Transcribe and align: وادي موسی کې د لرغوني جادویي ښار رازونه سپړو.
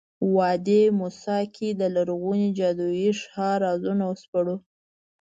وادي 0.35 0.81
موسی 0.99 1.43
کې 1.55 1.69
د 1.79 1.81
لرغوني 1.95 2.49
جادویي 2.57 3.09
ښار 3.31 3.57
رازونه 3.65 4.05
سپړو. 4.21 4.55